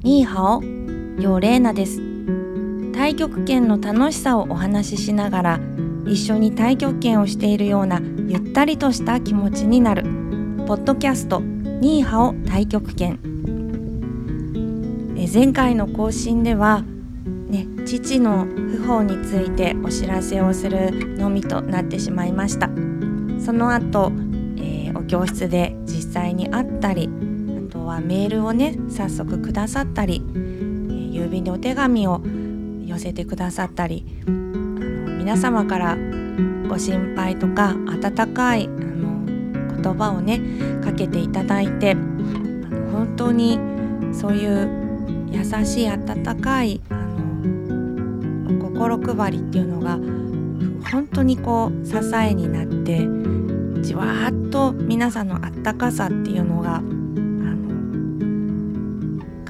[0.00, 0.62] ニーハオ、
[1.20, 2.00] ヨレーナです。
[2.92, 5.60] 太極拳の楽しさをお話ししながら
[6.06, 10.04] 一緒に太極拳をしているようなゆったりとした気持ちになる。
[10.68, 13.18] ポッドキャストニーハオ太極拳。
[15.16, 16.84] え前回の更新では
[17.48, 22.70] ね父の訃報についてお知らせをするのみとなってしまいました。
[23.44, 24.12] その後、
[24.58, 27.10] えー、お教室で実際に会ったり
[27.88, 32.20] はメールをね早速くださったり、え、郵便でお手紙を
[32.86, 35.96] 寄せてくださったりあの皆様から
[36.68, 39.24] ご心配とか温かいあの
[39.82, 40.40] 言葉をね
[40.84, 43.58] かけていただいてあの本当に
[44.12, 49.98] そういう優しい温かいあの心配りっていうのが
[50.90, 53.06] 本当にこう支えになって
[53.82, 56.82] じわーっと皆さんのあったかさっていうのが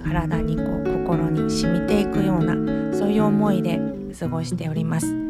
[0.09, 2.55] 体にこう心に染みていくような
[2.97, 3.81] そういう思いで
[4.19, 5.29] 過ごしております。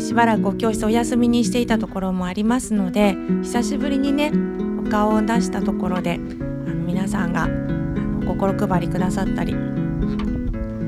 [0.00, 4.30] しばらくお教室お休みにしていたところもありますので久しぶりにね
[4.86, 9.54] お顔を出したところであの皆さんがあの心配りくださったり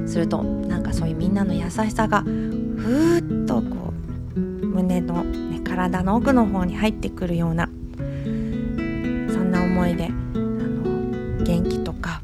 [0.06, 3.92] するとなんかそういうみんなの優しさがふーっとこ
[4.36, 12.22] う胸の、ね、体の奥の方に入ってくるようなそんな思いであの元気とか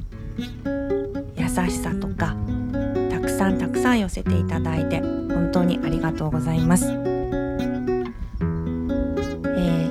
[1.57, 2.35] 優しさとか
[3.11, 7.13] たくさんたくさん寄せていただいて本当にありがとうございます、えー、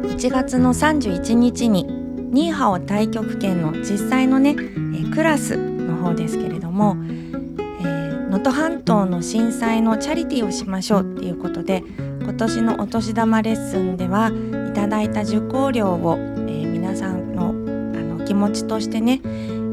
[0.02, 11.84] 1月の31日にニーハオ太極拳の実際のね、えー、クラスの方ですけれども能登、半島の震災のチャリティーをしましょうっていうことで
[12.24, 14.32] 今年のお年玉レッスンでは
[14.72, 19.22] いただいた受講料を、えー、皆さんのあの気持ちとしてね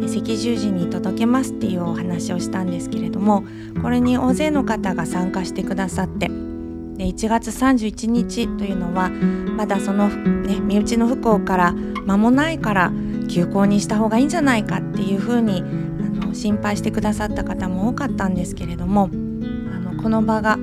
[0.04, 3.44] 赤十字に届けますっていうお話をしたんですけれども
[3.82, 11.72] これに大勢の方が参加してくださってで1月31日というのはまだその、ね、身内の不幸から
[12.06, 12.92] 間もないから
[13.28, 20.58] 休校にした方がいいんじゃないかっていうふうにあの心配してくださった方も多かったんですけれどもあのこの場が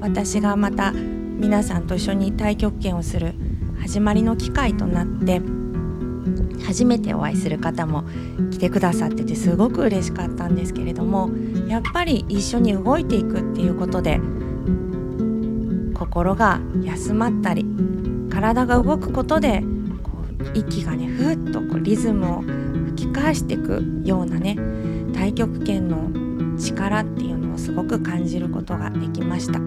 [0.00, 3.34] 私がまた皆さんと一緒に太極拳をする
[3.80, 5.40] 始まりの機会となって
[6.64, 8.04] 初めてお会いする方も
[8.50, 11.30] 来てくださっててすごく嬉しかったんですけれども
[11.68, 14.20] やっぱり一緒に動いていくっていうことで
[15.94, 17.64] 心が休まったり
[18.30, 19.62] 体が動くことで
[20.02, 22.42] こう息がねふっとこうリズムを
[22.90, 24.56] 吹き返していくようなね
[25.12, 26.10] 太極拳の
[26.58, 29.60] 力っていうのをすごく感じることができました。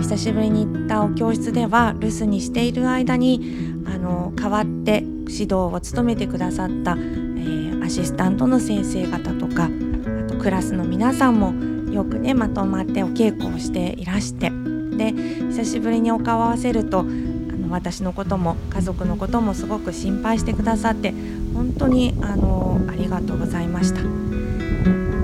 [0.00, 11.52] 久しぶりに行ったお教室では留守にしている間にの代わって指導を務めてくださった、えー、アシスタントの先生方とかあとクラスの皆さんも
[11.92, 14.50] よくねまとまってお稽古をしていらして
[14.96, 15.12] で
[15.50, 21.14] 久しぶりにお顔を合わせるとあの私のことも家族のこともすごく心配してくださって
[21.54, 24.30] 本当にあのありがとうございました。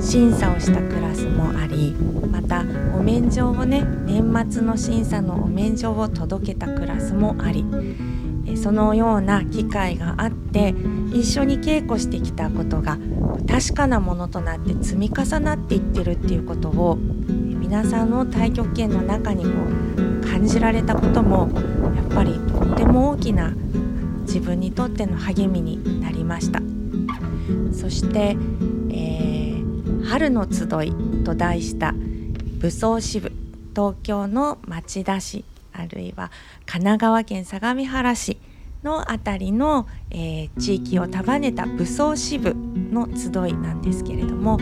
[0.06, 1.92] 審査をしたクラスもあり
[2.30, 2.60] また
[2.96, 7.64] お免状をね年末の審査のお免状を届けたクラスもあり
[8.54, 10.74] そのような機会があって
[11.12, 12.98] 一緒に稽古してきたことが
[13.48, 19.50] 確かなものとなって積み重なっていってるっていうことを皆さんの太極拳の中にこ
[19.96, 21.48] う感じられたことも
[21.96, 23.52] やっぱりとっても大きな
[24.22, 26.60] 自分にとっての励みになりました。
[27.72, 28.36] そして、
[28.90, 31.94] えー、春の集いと題した
[32.58, 33.32] 武装支部
[33.74, 35.44] 東京の町田市。
[35.78, 36.30] あるいは
[36.66, 38.38] 神奈川県相模原市
[38.82, 44.58] の辺りの、えー、地域を束ねた武装支部の集いなんですけれども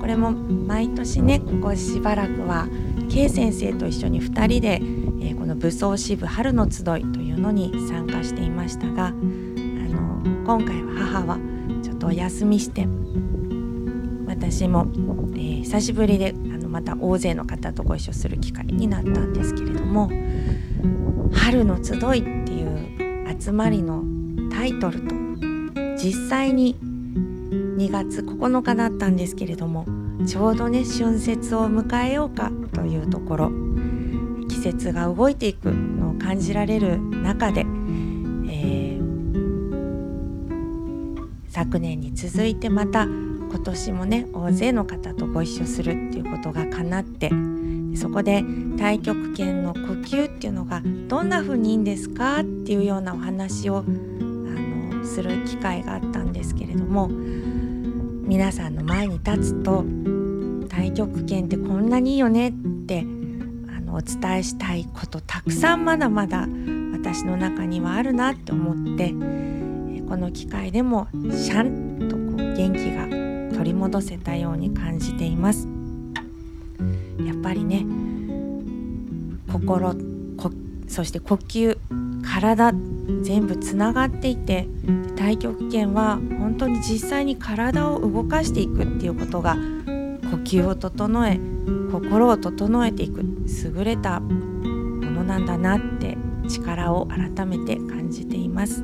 [0.00, 2.66] これも毎年ねここしばらくは
[3.10, 4.80] K 先生と一緒に2人で、
[5.26, 11.38] えー、この武装支部春の集いというのに参加していましたがあの今回は母は
[11.82, 12.86] ちょっとお休みして
[14.40, 14.86] 私も、
[15.34, 20.10] えー、久しぶりであのまた大勢の方とご一緒する機会になったんですけれども
[21.30, 24.02] 「春の集い」っていう集まりの
[24.50, 25.14] タイトルと
[26.02, 29.84] 実際に2月9日だったんですけれども
[30.26, 33.52] ちょうどね春節を迎えようかというところ
[34.48, 40.30] 季節が動いていくのを感じられる中で、えー、
[41.48, 43.06] 昨年に続いてまた
[43.50, 47.30] 今年もね大勢の方とご一緒するっていうことが叶って。
[47.96, 48.42] そこで
[48.76, 59.84] 太極拳の呼吸っていうのがどんな風にいいんですかっていうようなお話をあのする機会があったんですけれども皆さんの前に立つと
[60.68, 62.52] 太極拳ってこんなにいいよねっ
[62.86, 66.46] てあのお伝えしたいことたくさんまだまだ
[66.92, 69.10] 私の中にはあるなって思って
[70.08, 73.19] この機会でもシャンとこう元気が
[73.60, 75.68] 取り戻せたように感じています
[77.22, 77.84] やっぱりね
[79.52, 79.94] 心
[80.88, 81.76] そして呼吸
[82.22, 82.72] 体
[83.20, 84.66] 全部つながっていて
[85.14, 89.60] 太極拳は本当に実際に体を動かしていくっていうことが呼
[90.38, 91.38] 吸を整え
[91.92, 96.16] 心を整えていく優れたものなんだなって
[96.48, 98.82] 力を改めて感じています。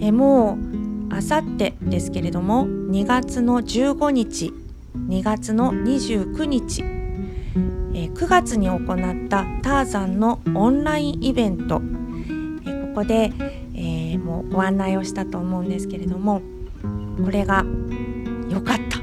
[0.00, 0.71] えもう
[1.12, 4.52] あさってですけれども2月の15日
[4.96, 6.82] 2月の29日
[7.94, 11.82] え9月に行ったターザンのオンラインイベント
[12.66, 13.30] えここで、
[13.74, 16.40] えー、もうご案内をしたと思うんですけれども
[17.22, 17.64] これが
[18.48, 18.98] 良かった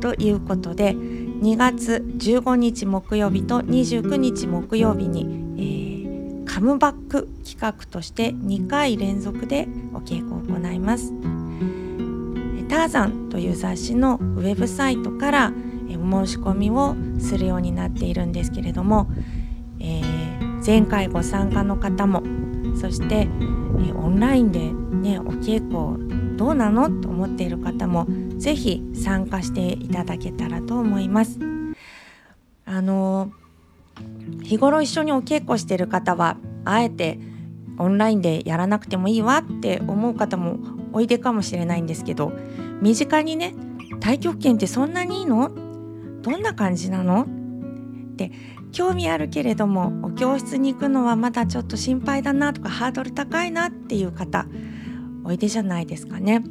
[0.00, 5.22] ということで2月15日木曜日と29日木曜日に、
[5.56, 11.37] えー、カムバック企画として2回連続でお稽古を行います。
[12.68, 15.52] ターザンという雑誌のウェブサイトから
[16.08, 19.08] お申し込みをするようになっているんですけれども、
[19.80, 22.22] えー、前回ご参加の方も
[22.80, 28.06] そして、えー、オンラインでねお稽古どうなのと思っている方も
[28.38, 31.38] ぜひ参加していただけたらと思います。
[32.64, 33.32] あの
[34.44, 37.18] 日頃一緒にお稽古している方はあえて
[37.78, 40.58] オンラインでやらなくてもいいわって思う方も
[40.92, 42.32] おいでかもしれないんですけど
[42.80, 43.54] 身近にね
[44.00, 45.50] 太極拳ってそんなにいいの？
[46.22, 47.22] どんな感じなの？
[47.22, 48.32] って
[48.72, 54.46] 興味あるけれどもお教室に行くのはまだちょっと心配だなとかハードル高いなっていう方
[55.24, 56.42] おいでじゃないですかね。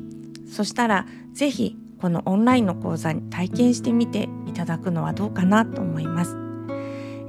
[0.49, 6.37] そしたら是非このオンラインの講座に体験してみていただくのはどうかなと思います。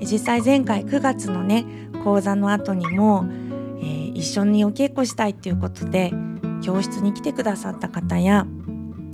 [0.00, 1.66] 実際前回9月のね
[2.05, 3.25] 講座の後にも、
[3.81, 6.12] えー、一緒にお稽古したいっていうことで
[6.62, 8.46] 教室に来てくださった方や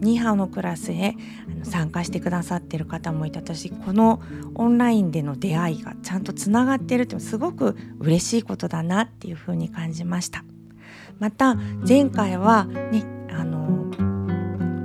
[0.01, 1.15] ニーハオのクラスへ
[1.63, 4.21] 参加してくださってる方もいた私この
[4.55, 10.45] オンラインでの出会いがちゃんとつながってるってすごく嬉しいことだなっていうふうに感じました。
[11.19, 13.85] また前回はねあの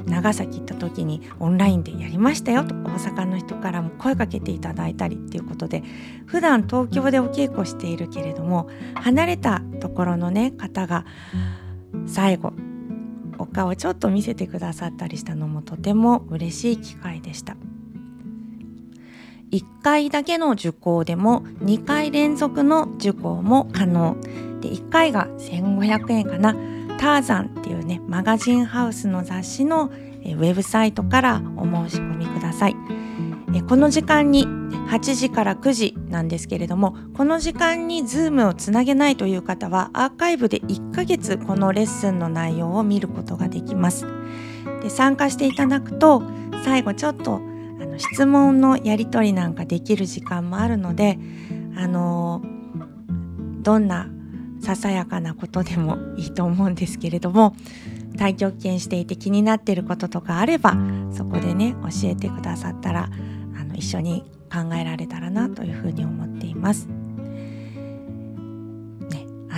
[0.05, 5.83] 長崎行った時にオンラインでやりましたよと大阪の人からも声かけていただいたりっていうことで
[6.25, 11.05] 普段東京でお稽古しているけれども離れたところのね方が
[12.09, 12.53] 最後
[13.37, 17.55] お顔ちょっと見せてくださったりしたのもとても嬉しい機会でした。
[19.51, 24.17] 1回だけの受講でも2回連続の受講も可能。
[24.61, 26.53] で1回が1500円かな。
[26.99, 32.75] ターザンっていうねマガジンハウスの雑誌のウェブサイトからお申し込みください。
[33.67, 34.45] この時間に
[34.89, 44.07] 8時から9時なんですけれどもこの時間に Zoom をつなげないという方はアーカイブで1ヶ月このレッスンの内容を見ることができます。
[44.81, 46.23] で参加していただくと
[46.63, 47.39] 最後ちょっとあ
[47.85, 51.19] の質問のやり取りなんかできる時間もあるので
[51.75, 52.41] あの
[53.61, 54.07] どんな
[54.61, 57.55] ささやかなことでもいいと思うんですけれども
[58.13, 60.75] 太極拳していて気になっていることとかあれば
[61.11, 63.09] そこでね教えてくださったら
[63.55, 66.87] あの一緒に考えられたらなというふうに思っています。
[66.87, 66.95] ね、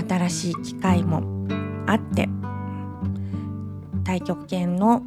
[0.07, 1.23] 新しい機会も
[1.87, 2.29] あって
[4.03, 5.03] 太極拳の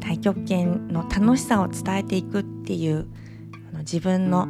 [0.00, 3.06] 太極拳の楽しさを伝えていくっていう
[3.78, 4.46] 自分の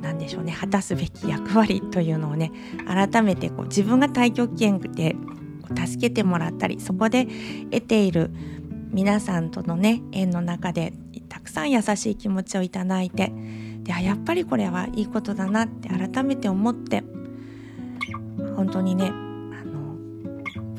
[0.00, 2.52] 何でしょうね果たすべき役割というのをね
[2.86, 5.16] 改めてこう自分が太極拳で
[5.76, 7.26] 助けてもらったりそこで
[7.70, 8.30] 得ている
[8.92, 10.92] 皆さんとのね縁の中で
[11.28, 13.32] たくさん優しい気持ちをいただいて
[13.82, 17.02] でやっぱりこれはいいことだなって改めて思って
[18.56, 19.96] 本当にねあの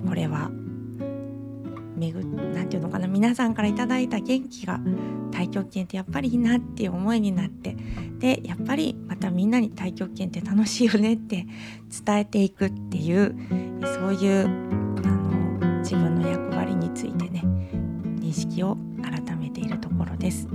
[0.07, 0.49] これは
[1.95, 4.79] めぐなんていうのかな皆さんから頂いた元気が
[5.31, 7.75] 太極拳ってやっぱりいいなっていう思いになって
[8.19, 11.45] でやっぱりまたみんなに太極拳って楽しいよねって
[12.05, 13.35] 伝えていくっていう
[13.83, 17.43] そういうあの自分の役割についてね
[18.29, 20.47] 認識を改めているところです。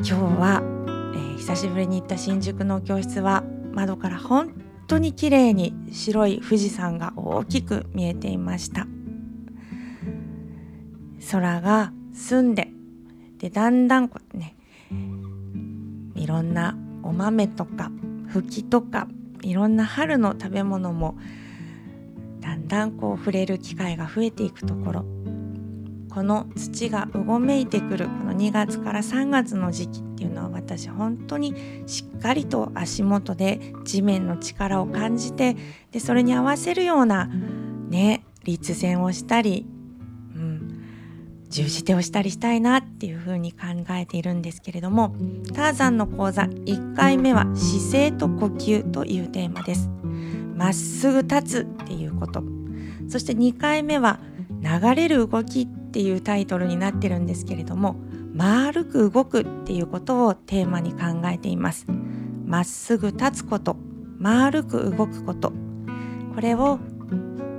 [0.00, 0.60] 今日は、
[1.14, 4.52] えー、久しぶりに行った新宿の教室は窓から本
[4.88, 8.88] 当に綺麗に白い富士山が大きく見えていました。
[11.30, 12.70] 空が澄んで
[13.38, 14.56] でだんだんこうね
[16.16, 17.90] いろんなお豆とか
[18.28, 19.06] 吹きとか
[19.42, 21.16] いろんな春の食べ物も
[22.40, 25.04] だんだんこう触れる機会が増えていくところ。
[26.14, 35.56] この土がうごめいてくるこの2月から3月の時期っていうのは私本当にしっかりと足元で地面の力を感じて
[35.90, 37.26] でそれに合わせるような
[37.88, 39.66] ね立前をしたり、
[40.36, 40.84] うん、
[41.50, 43.58] 十字手をしたりしたいなっていうふうに考
[43.90, 45.16] えているんですけれども
[45.52, 49.90] ターザンの講座1回目は姿勢と呼吸というテーマです。
[50.54, 52.44] まっすぐ立つっていうこと
[53.08, 54.20] そして2回目は
[54.62, 57.94] 流れる動きっていうタイトルになってるんですけれども
[58.34, 61.86] 丸く動くっていうことをテーマに考えています。
[62.44, 63.76] まっすぐ立つこと
[64.18, 65.52] 丸く動くこと。
[66.34, 66.80] これを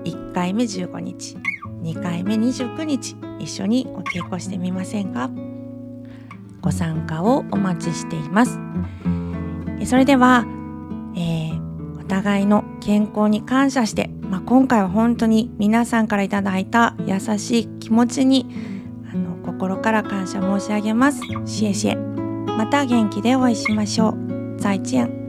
[0.04, 1.38] 1回目15日
[1.82, 5.30] 2回目29日一緒にお稽古してみませんか？
[6.60, 8.60] ご参加をお待ちしています。
[9.86, 10.46] それでは、
[11.16, 18.46] えー、お互いの健康に感謝してまあ、今回は本当に皆さんからいただいた優しい気持ちに
[19.10, 21.22] あの心から感謝申し上げます。
[21.46, 21.96] シエシエ。
[21.96, 24.58] また元気でお会いしましょう。
[24.60, 25.25] 再见。